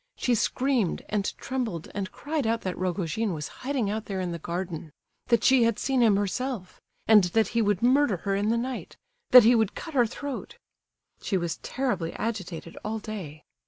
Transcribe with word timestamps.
She 0.15 0.33
screamed, 0.33 1.03
and 1.09 1.31
trembled, 1.37 1.89
and 1.93 2.11
cried 2.11 2.47
out 2.47 2.61
that 2.61 2.75
Rogojin 2.75 3.35
was 3.35 3.47
hiding 3.61 3.87
out 3.87 4.05
there 4.05 4.19
in 4.19 4.31
the 4.31 4.39
garden—that 4.39 5.43
she 5.43 5.61
had 5.63 5.77
seen 5.77 6.01
him 6.01 6.15
herself—and 6.15 7.25
that 7.25 7.49
he 7.49 7.61
would 7.61 7.83
murder 7.83 8.17
her 8.25 8.35
in 8.35 8.49
the 8.49 8.57
night—that 8.57 9.43
he 9.43 9.53
would 9.53 9.75
cut 9.75 9.93
her 9.93 10.07
throat. 10.07 10.57
She 11.21 11.37
was 11.37 11.57
terribly 11.57 12.13
agitated 12.13 12.79
all 12.83 12.97
day. 12.97 13.43